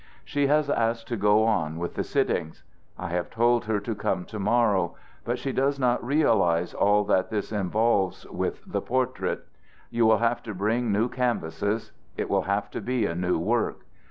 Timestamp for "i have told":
2.97-3.65